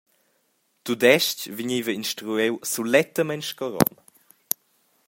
Tudestg 0.83 1.39
vegneva 1.57 1.91
instruiu 1.99 2.53
sulettamein 2.71 3.45
sco 3.49 3.67
rom. 3.73 3.93